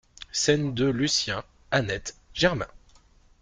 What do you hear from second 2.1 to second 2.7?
GERMAIN.